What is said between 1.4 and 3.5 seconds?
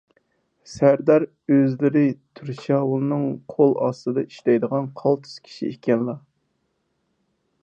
ئۆزلىرى تۇرشاۋۇلنىڭ